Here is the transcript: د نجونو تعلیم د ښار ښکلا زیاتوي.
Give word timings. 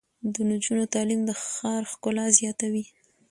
د 0.33 0.35
نجونو 0.49 0.83
تعلیم 0.93 1.21
د 1.25 1.31
ښار 1.45 1.81
ښکلا 1.91 2.25
زیاتوي. 2.39 2.85